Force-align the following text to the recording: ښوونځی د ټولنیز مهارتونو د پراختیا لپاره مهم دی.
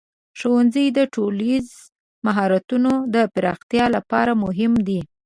ښوونځی 0.39 0.85
د 0.97 0.99
ټولنیز 1.13 1.67
مهارتونو 2.25 2.91
د 3.15 3.15
پراختیا 3.33 3.85
لپاره 3.95 4.31
مهم 4.43 4.73
دی. 4.87 4.99